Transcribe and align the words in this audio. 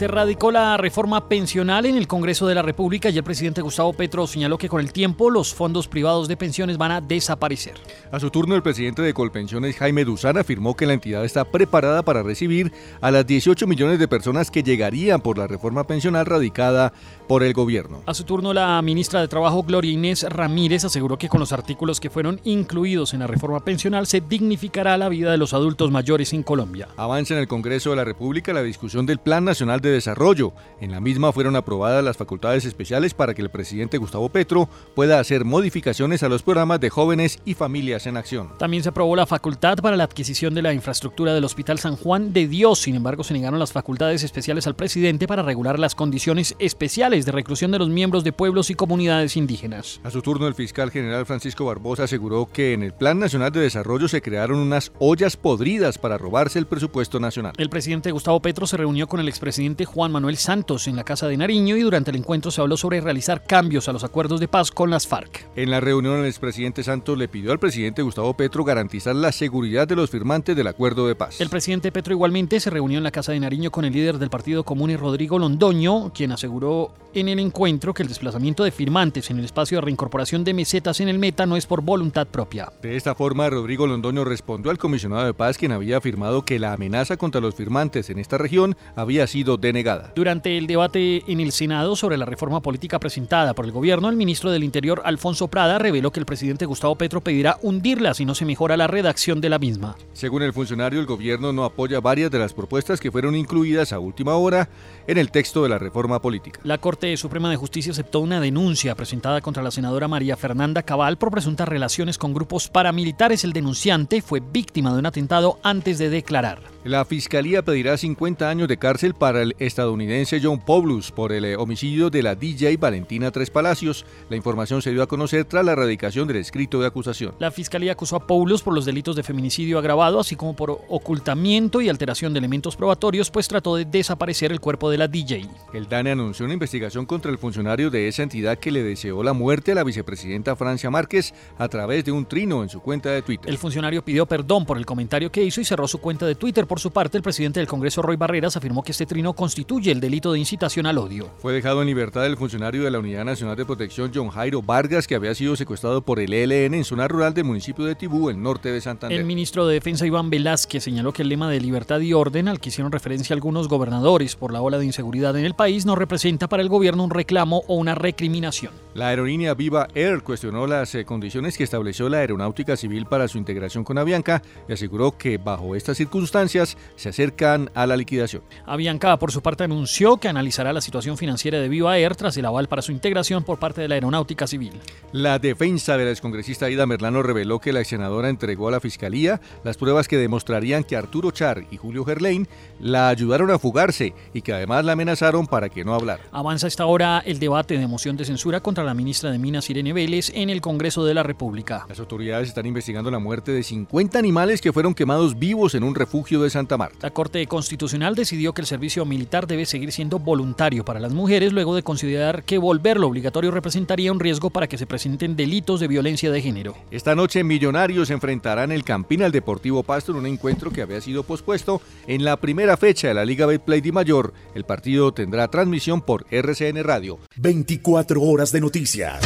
Se 0.00 0.08
radicó 0.08 0.50
la 0.50 0.78
reforma 0.78 1.28
pensional 1.28 1.84
en 1.84 1.94
el 1.94 2.08
Congreso 2.08 2.46
de 2.46 2.54
la 2.54 2.62
República 2.62 3.10
y 3.10 3.18
el 3.18 3.22
presidente 3.22 3.60
Gustavo 3.60 3.92
Petro 3.92 4.26
señaló 4.26 4.56
que 4.56 4.70
con 4.70 4.80
el 4.80 4.94
tiempo 4.94 5.28
los 5.28 5.52
fondos 5.52 5.88
privados 5.88 6.26
de 6.26 6.38
pensiones 6.38 6.78
van 6.78 6.90
a 6.90 7.02
desaparecer. 7.02 7.74
A 8.10 8.18
su 8.18 8.30
turno, 8.30 8.56
el 8.56 8.62
presidente 8.62 9.02
de 9.02 9.12
Colpensiones, 9.12 9.76
Jaime 9.76 10.06
Duzán, 10.06 10.38
afirmó 10.38 10.74
que 10.74 10.86
la 10.86 10.94
entidad 10.94 11.22
está 11.22 11.44
preparada 11.44 12.02
para 12.02 12.22
recibir 12.22 12.72
a 13.02 13.10
las 13.10 13.26
18 13.26 13.66
millones 13.66 13.98
de 13.98 14.08
personas 14.08 14.50
que 14.50 14.62
llegarían 14.62 15.20
por 15.20 15.36
la 15.36 15.46
reforma 15.46 15.86
pensional 15.86 16.24
radicada 16.24 16.94
por 17.28 17.42
el 17.42 17.52
gobierno. 17.52 18.00
A 18.06 18.14
su 18.14 18.24
turno, 18.24 18.54
la 18.54 18.80
ministra 18.80 19.20
de 19.20 19.28
Trabajo, 19.28 19.62
Gloria 19.64 19.92
Inés 19.92 20.22
Ramírez, 20.22 20.82
aseguró 20.86 21.18
que 21.18 21.28
con 21.28 21.40
los 21.40 21.52
artículos 21.52 22.00
que 22.00 22.08
fueron 22.08 22.40
incluidos 22.44 23.12
en 23.12 23.20
la 23.20 23.26
reforma 23.26 23.60
pensional 23.60 24.06
se 24.06 24.22
dignificará 24.22 24.96
la 24.96 25.10
vida 25.10 25.30
de 25.30 25.36
los 25.36 25.52
adultos 25.52 25.90
mayores 25.90 26.32
en 26.32 26.42
Colombia. 26.42 26.88
Avanza 26.96 27.34
en 27.34 27.40
el 27.40 27.48
Congreso 27.48 27.90
de 27.90 27.96
la 27.96 28.04
República 28.04 28.54
la 28.54 28.62
discusión 28.62 29.04
del 29.04 29.18
Plan 29.18 29.44
Nacional 29.44 29.82
de 29.82 29.89
Desarrollo. 29.90 30.52
En 30.80 30.90
la 30.90 31.00
misma 31.00 31.32
fueron 31.32 31.56
aprobadas 31.56 32.04
las 32.04 32.16
facultades 32.16 32.64
especiales 32.64 33.14
para 33.14 33.34
que 33.34 33.42
el 33.42 33.50
presidente 33.50 33.98
Gustavo 33.98 34.28
Petro 34.28 34.68
pueda 34.94 35.20
hacer 35.20 35.44
modificaciones 35.44 36.22
a 36.22 36.28
los 36.28 36.42
programas 36.42 36.80
de 36.80 36.90
jóvenes 36.90 37.38
y 37.44 37.54
familias 37.54 38.06
en 38.06 38.16
acción. 38.16 38.50
También 38.58 38.82
se 38.82 38.88
aprobó 38.88 39.16
la 39.16 39.26
facultad 39.26 39.78
para 39.78 39.96
la 39.96 40.04
adquisición 40.04 40.54
de 40.54 40.62
la 40.62 40.72
infraestructura 40.72 41.34
del 41.34 41.44
Hospital 41.44 41.78
San 41.78 41.96
Juan 41.96 42.32
de 42.32 42.48
Dios. 42.48 42.80
Sin 42.80 42.94
embargo, 42.94 43.24
se 43.24 43.34
negaron 43.34 43.58
las 43.58 43.72
facultades 43.72 44.22
especiales 44.22 44.66
al 44.66 44.76
presidente 44.76 45.26
para 45.26 45.42
regular 45.42 45.78
las 45.78 45.94
condiciones 45.94 46.54
especiales 46.58 47.26
de 47.26 47.32
reclusión 47.32 47.70
de 47.70 47.78
los 47.78 47.88
miembros 47.88 48.24
de 48.24 48.32
pueblos 48.32 48.70
y 48.70 48.74
comunidades 48.74 49.36
indígenas. 49.36 50.00
A 50.04 50.10
su 50.10 50.22
turno, 50.22 50.46
el 50.46 50.54
fiscal 50.54 50.90
general 50.90 51.26
Francisco 51.26 51.64
Barbosa 51.64 52.04
aseguró 52.04 52.46
que 52.46 52.72
en 52.72 52.82
el 52.82 52.92
Plan 52.92 53.18
Nacional 53.18 53.52
de 53.52 53.60
Desarrollo 53.60 54.08
se 54.08 54.22
crearon 54.22 54.58
unas 54.58 54.92
ollas 54.98 55.36
podridas 55.36 55.98
para 55.98 56.18
robarse 56.18 56.58
el 56.58 56.66
presupuesto 56.66 57.20
nacional. 57.20 57.52
El 57.56 57.70
presidente 57.70 58.10
Gustavo 58.10 58.40
Petro 58.40 58.66
se 58.66 58.76
reunió 58.76 59.06
con 59.06 59.20
el 59.20 59.28
expresidente 59.28 59.79
Juan 59.84 60.12
Manuel 60.12 60.36
Santos 60.36 60.86
en 60.88 60.96
la 60.96 61.04
Casa 61.04 61.28
de 61.28 61.36
Nariño 61.36 61.76
y 61.76 61.82
durante 61.82 62.10
el 62.10 62.16
encuentro 62.16 62.50
se 62.50 62.60
habló 62.60 62.76
sobre 62.76 63.00
realizar 63.00 63.44
cambios 63.44 63.88
a 63.88 63.92
los 63.92 64.04
acuerdos 64.04 64.40
de 64.40 64.48
paz 64.48 64.70
con 64.70 64.90
las 64.90 65.06
FARC. 65.06 65.48
En 65.56 65.70
la 65.70 65.80
reunión 65.80 66.20
el 66.20 66.26
expresidente 66.26 66.82
Santos 66.82 67.16
le 67.16 67.28
pidió 67.28 67.52
al 67.52 67.58
presidente 67.58 68.02
Gustavo 68.02 68.34
Petro 68.34 68.64
garantizar 68.64 69.14
la 69.14 69.32
seguridad 69.32 69.88
de 69.88 69.96
los 69.96 70.10
firmantes 70.10 70.56
del 70.56 70.66
acuerdo 70.66 71.06
de 71.06 71.14
paz. 71.14 71.40
El 71.40 71.48
presidente 71.48 71.92
Petro 71.92 72.12
igualmente 72.12 72.60
se 72.60 72.70
reunió 72.70 72.98
en 72.98 73.04
la 73.04 73.10
Casa 73.10 73.32
de 73.32 73.40
Nariño 73.40 73.70
con 73.70 73.84
el 73.84 73.92
líder 73.92 74.18
del 74.18 74.30
Partido 74.30 74.64
Común, 74.64 74.96
Rodrigo 74.98 75.38
Londoño, 75.38 76.12
quien 76.12 76.32
aseguró 76.32 76.92
en 77.14 77.28
el 77.28 77.38
encuentro 77.38 77.92
que 77.92 78.02
el 78.02 78.08
desplazamiento 78.08 78.64
de 78.64 78.70
firmantes 78.70 79.30
en 79.30 79.38
el 79.38 79.44
espacio 79.44 79.78
de 79.78 79.82
reincorporación 79.82 80.44
de 80.44 80.54
mesetas 80.54 81.00
en 81.00 81.08
el 81.08 81.18
Meta 81.18 81.46
no 81.46 81.56
es 81.56 81.66
por 81.66 81.82
voluntad 81.82 82.26
propia. 82.26 82.72
De 82.82 82.96
esta 82.96 83.14
forma, 83.14 83.50
Rodrigo 83.50 83.86
Londoño 83.86 84.24
respondió 84.24 84.70
al 84.70 84.78
comisionado 84.78 85.24
de 85.24 85.34
paz 85.34 85.58
quien 85.58 85.72
había 85.72 85.98
afirmado 85.98 86.44
que 86.44 86.58
la 86.58 86.72
amenaza 86.72 87.16
contra 87.16 87.40
los 87.40 87.54
firmantes 87.54 88.10
en 88.10 88.18
esta 88.18 88.38
región 88.38 88.76
había 88.94 89.26
sido 89.26 89.56
denegada. 89.70 90.12
Durante 90.14 90.58
el 90.58 90.66
debate 90.66 91.22
en 91.26 91.40
el 91.40 91.52
Senado 91.52 91.96
sobre 91.96 92.16
la 92.16 92.24
reforma 92.24 92.60
política 92.60 92.98
presentada 92.98 93.54
por 93.54 93.64
el 93.64 93.72
gobierno, 93.72 94.08
el 94.08 94.16
ministro 94.16 94.50
del 94.50 94.64
Interior, 94.64 95.02
Alfonso 95.04 95.48
Prada, 95.48 95.78
reveló 95.78 96.10
que 96.10 96.20
el 96.20 96.26
presidente 96.26 96.66
Gustavo 96.66 96.96
Petro 96.96 97.20
pedirá 97.20 97.58
hundirla 97.62 98.14
si 98.14 98.24
no 98.24 98.34
se 98.34 98.44
mejora 98.44 98.76
la 98.76 98.86
redacción 98.86 99.40
de 99.40 99.48
la 99.48 99.58
misma. 99.58 99.96
Según 100.12 100.42
el 100.42 100.52
funcionario, 100.52 101.00
el 101.00 101.06
gobierno 101.06 101.52
no 101.52 101.64
apoya 101.64 102.00
varias 102.00 102.30
de 102.30 102.38
las 102.38 102.52
propuestas 102.52 103.00
que 103.00 103.10
fueron 103.10 103.36
incluidas 103.36 103.92
a 103.92 103.98
última 103.98 104.34
hora 104.34 104.68
en 105.06 105.18
el 105.18 105.30
texto 105.30 105.62
de 105.62 105.68
la 105.68 105.78
reforma 105.78 106.20
política. 106.20 106.60
La 106.64 106.78
Corte 106.78 107.16
Suprema 107.16 107.50
de 107.50 107.56
Justicia 107.56 107.92
aceptó 107.92 108.20
una 108.20 108.40
denuncia 108.40 108.94
presentada 108.94 109.40
contra 109.40 109.62
la 109.62 109.70
senadora 109.70 110.08
María 110.08 110.36
Fernanda 110.36 110.82
Cabal 110.82 111.18
por 111.18 111.30
presuntas 111.30 111.68
relaciones 111.68 112.18
con 112.18 112.34
grupos 112.34 112.68
paramilitares. 112.68 113.44
El 113.44 113.52
denunciante 113.52 114.22
fue 114.22 114.40
víctima 114.40 114.92
de 114.92 114.98
un 114.98 115.06
atentado 115.06 115.58
antes 115.62 115.98
de 115.98 116.10
declarar. 116.10 116.60
La 116.82 117.04
fiscalía 117.04 117.62
pedirá 117.62 117.94
50 117.94 118.48
años 118.48 118.66
de 118.66 118.78
cárcel 118.78 119.12
para 119.12 119.42
el 119.42 119.54
estadounidense 119.58 120.40
John 120.42 120.58
Paulus 120.58 121.10
por 121.10 121.30
el 121.30 121.44
eh, 121.44 121.54
homicidio 121.54 122.08
de 122.08 122.22
la 122.22 122.34
DJ 122.34 122.78
Valentina 122.78 123.30
Tres 123.30 123.50
Palacios. 123.50 124.06
La 124.30 124.36
información 124.36 124.80
se 124.80 124.90
dio 124.90 125.02
a 125.02 125.06
conocer 125.06 125.44
tras 125.44 125.62
la 125.62 125.72
erradicación 125.72 126.26
del 126.26 126.38
escrito 126.38 126.80
de 126.80 126.86
acusación. 126.86 127.34
La 127.38 127.50
fiscalía 127.50 127.92
acusó 127.92 128.16
a 128.16 128.26
Paulus 128.26 128.62
por 128.62 128.72
los 128.72 128.86
delitos 128.86 129.14
de 129.14 129.22
feminicidio 129.22 129.78
agravado, 129.78 130.20
así 130.20 130.36
como 130.36 130.56
por 130.56 130.70
ocultamiento 130.88 131.82
y 131.82 131.90
alteración 131.90 132.32
de 132.32 132.38
elementos 132.38 132.76
probatorios, 132.76 133.30
pues 133.30 133.46
trató 133.46 133.76
de 133.76 133.84
desaparecer 133.84 134.50
el 134.50 134.60
cuerpo 134.60 134.90
de 134.90 134.96
la 134.96 135.06
DJ. 135.06 135.50
El 135.74 135.86
DANE 135.86 136.12
anunció 136.12 136.46
una 136.46 136.54
investigación 136.54 137.04
contra 137.04 137.30
el 137.30 137.36
funcionario 137.36 137.90
de 137.90 138.08
esa 138.08 138.22
entidad 138.22 138.58
que 138.58 138.70
le 138.70 138.82
deseó 138.82 139.22
la 139.22 139.34
muerte 139.34 139.72
a 139.72 139.74
la 139.74 139.84
vicepresidenta 139.84 140.56
Francia 140.56 140.90
Márquez 140.90 141.34
a 141.58 141.68
través 141.68 142.06
de 142.06 142.12
un 142.12 142.24
trino 142.24 142.62
en 142.62 142.70
su 142.70 142.80
cuenta 142.80 143.10
de 143.10 143.20
Twitter. 143.20 143.50
El 143.50 143.58
funcionario 143.58 144.02
pidió 144.02 144.24
perdón 144.24 144.64
por 144.64 144.78
el 144.78 144.86
comentario 144.86 145.30
que 145.30 145.44
hizo 145.44 145.60
y 145.60 145.66
cerró 145.66 145.86
su 145.86 145.98
cuenta 145.98 146.24
de 146.24 146.36
Twitter 146.36 146.69
por 146.70 146.78
su 146.78 146.92
parte, 146.92 147.16
el 147.16 147.24
presidente 147.24 147.58
del 147.58 147.66
Congreso, 147.66 148.00
Roy 148.00 148.14
Barreras, 148.14 148.56
afirmó 148.56 148.84
que 148.84 148.92
este 148.92 149.04
trino 149.04 149.32
constituye 149.32 149.90
el 149.90 149.98
delito 149.98 150.30
de 150.30 150.38
incitación 150.38 150.86
al 150.86 150.98
odio. 150.98 151.28
Fue 151.40 151.52
dejado 151.52 151.82
en 151.82 151.88
libertad 151.88 152.24
el 152.24 152.36
funcionario 152.36 152.84
de 152.84 152.92
la 152.92 153.00
Unidad 153.00 153.24
Nacional 153.24 153.56
de 153.56 153.66
Protección, 153.66 154.12
John 154.14 154.28
Jairo 154.28 154.62
Vargas, 154.62 155.08
que 155.08 155.16
había 155.16 155.34
sido 155.34 155.56
secuestrado 155.56 156.02
por 156.02 156.20
el 156.20 156.32
ELN 156.32 156.74
en 156.74 156.84
zona 156.84 157.08
rural 157.08 157.34
del 157.34 157.42
municipio 157.42 157.84
de 157.86 157.96
Tibú, 157.96 158.30
el 158.30 158.40
norte 158.40 158.70
de 158.70 158.80
Santander. 158.80 159.18
El 159.18 159.26
ministro 159.26 159.66
de 159.66 159.74
Defensa, 159.74 160.06
Iván 160.06 160.30
Velázquez, 160.30 160.84
señaló 160.84 161.12
que 161.12 161.22
el 161.22 161.28
lema 161.28 161.50
de 161.50 161.60
libertad 161.60 161.98
y 161.98 162.12
orden, 162.12 162.46
al 162.46 162.60
que 162.60 162.68
hicieron 162.68 162.92
referencia 162.92 163.34
algunos 163.34 163.66
gobernadores 163.66 164.36
por 164.36 164.52
la 164.52 164.62
ola 164.62 164.78
de 164.78 164.86
inseguridad 164.86 165.36
en 165.36 165.46
el 165.46 165.54
país, 165.54 165.86
no 165.86 165.96
representa 165.96 166.48
para 166.48 166.62
el 166.62 166.68
gobierno 166.68 167.02
un 167.02 167.10
reclamo 167.10 167.64
o 167.66 167.74
una 167.74 167.96
recriminación. 167.96 168.72
La 168.94 169.08
aerolínea 169.08 169.54
Viva 169.54 169.88
Air 169.94 170.22
cuestionó 170.22 170.68
las 170.68 170.94
eh, 170.94 171.04
condiciones 171.04 171.56
que 171.56 171.64
estableció 171.64 172.08
la 172.08 172.18
aeronáutica 172.18 172.76
civil 172.76 173.06
para 173.06 173.26
su 173.26 173.38
integración 173.38 173.82
con 173.82 173.98
Avianca 173.98 174.42
y 174.68 174.72
aseguró 174.72 175.16
que 175.16 175.38
bajo 175.38 175.74
estas 175.74 175.96
circunstancias 175.96 176.59
se 176.96 177.08
acercan 177.08 177.70
a 177.74 177.86
la 177.86 177.96
liquidación. 177.96 178.42
Avianca, 178.66 179.18
por 179.18 179.32
su 179.32 179.42
parte, 179.42 179.64
anunció 179.64 180.16
que 180.18 180.28
analizará 180.28 180.72
la 180.72 180.80
situación 180.80 181.16
financiera 181.16 181.58
de 181.60 181.68
Viva 181.68 181.98
Air 181.98 182.16
tras 182.16 182.36
el 182.36 182.46
aval 182.46 182.68
para 182.68 182.82
su 182.82 182.92
integración 182.92 183.44
por 183.44 183.58
parte 183.58 183.80
de 183.80 183.88
la 183.88 183.94
aeronáutica 183.94 184.46
civil. 184.46 184.72
La 185.12 185.38
defensa 185.38 185.96
de 185.96 186.04
la 186.04 186.10
excongresista 186.10 186.70
Ida 186.70 186.86
Merlano 186.86 187.22
reveló 187.22 187.58
que 187.58 187.72
la 187.72 187.84
senadora 187.84 188.28
entregó 188.28 188.68
a 188.68 188.72
la 188.72 188.80
fiscalía 188.80 189.40
las 189.64 189.76
pruebas 189.76 190.08
que 190.08 190.16
demostrarían 190.16 190.84
que 190.84 190.96
Arturo 190.96 191.30
Char 191.30 191.64
y 191.70 191.76
Julio 191.76 192.04
Gerlain 192.04 192.48
la 192.78 193.08
ayudaron 193.08 193.50
a 193.50 193.58
fugarse 193.58 194.14
y 194.34 194.42
que 194.42 194.52
además 194.52 194.84
la 194.84 194.92
amenazaron 194.92 195.46
para 195.46 195.68
que 195.68 195.84
no 195.84 195.94
hablara. 195.94 196.22
Avanza 196.32 196.66
esta 196.66 196.86
hora 196.86 197.22
el 197.24 197.38
debate 197.38 197.78
de 197.78 197.86
moción 197.86 198.16
de 198.16 198.24
censura 198.24 198.60
contra 198.60 198.84
la 198.84 198.94
ministra 198.94 199.30
de 199.30 199.38
Minas 199.38 199.68
Irene 199.70 199.92
Vélez 199.92 200.30
en 200.34 200.50
el 200.50 200.60
Congreso 200.60 201.04
de 201.04 201.14
la 201.14 201.22
República. 201.22 201.86
Las 201.88 202.00
autoridades 202.00 202.48
están 202.48 202.66
investigando 202.66 203.10
la 203.10 203.18
muerte 203.18 203.52
de 203.52 203.62
50 203.62 204.18
animales 204.18 204.60
que 204.60 204.72
fueron 204.72 204.94
quemados 204.94 205.38
vivos 205.38 205.74
en 205.74 205.84
un 205.84 205.94
refugio 205.94 206.42
de 206.42 206.49
Santa 206.50 206.76
Marta. 206.76 206.98
La 207.02 207.10
Corte 207.10 207.46
Constitucional 207.46 208.14
decidió 208.14 208.52
que 208.52 208.60
el 208.60 208.66
servicio 208.66 209.04
militar 209.04 209.46
debe 209.46 209.66
seguir 209.66 209.92
siendo 209.92 210.18
voluntario 210.18 210.84
para 210.84 211.00
las 211.00 211.12
mujeres 211.12 211.52
luego 211.52 211.74
de 211.74 211.82
considerar 211.82 212.42
que 212.44 212.58
volverlo 212.58 213.06
obligatorio 213.06 213.50
representaría 213.50 214.12
un 214.12 214.20
riesgo 214.20 214.50
para 214.50 214.66
que 214.66 214.78
se 214.78 214.86
presenten 214.86 215.36
delitos 215.36 215.80
de 215.80 215.88
violencia 215.88 216.30
de 216.30 216.42
género. 216.42 216.76
Esta 216.90 217.14
noche 217.14 217.44
Millonarios 217.44 218.10
enfrentarán 218.10 218.72
el 218.72 218.84
Campín 218.84 219.22
al 219.22 219.32
Deportivo 219.32 219.82
Pasto 219.82 220.12
en 220.12 220.18
un 220.18 220.26
encuentro 220.26 220.70
que 220.70 220.82
había 220.82 221.00
sido 221.00 221.22
pospuesto 221.22 221.80
en 222.06 222.24
la 222.24 222.36
primera 222.36 222.76
fecha 222.76 223.08
de 223.08 223.14
la 223.14 223.24
Liga 223.24 223.46
Betplay 223.46 223.80
de 223.80 223.92
Mayor. 223.92 224.32
El 224.54 224.64
partido 224.64 225.12
tendrá 225.12 225.48
transmisión 225.48 226.02
por 226.02 226.26
RCN 226.30 226.82
Radio. 226.82 227.18
24 227.36 228.20
horas 228.22 228.52
de 228.52 228.60
noticias 228.60 229.20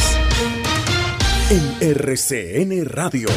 en 1.51 1.63
RCN 1.81 2.87
Radio. 2.87 3.29